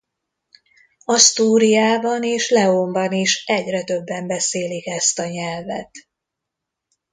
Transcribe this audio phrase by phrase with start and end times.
[1.05, 5.89] Asztúriában és Leónban is egyre többen beszélik ezt a nyelvet.